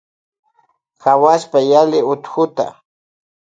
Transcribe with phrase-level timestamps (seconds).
[1.03, 2.65] Hawuashpa yali utukuta.